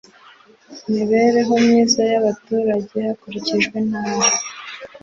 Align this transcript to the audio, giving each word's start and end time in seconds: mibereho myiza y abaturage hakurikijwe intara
mibereho 0.93 1.53
myiza 1.65 2.01
y 2.11 2.15
abaturage 2.19 2.95
hakurikijwe 3.07 3.75
intara 3.83 4.29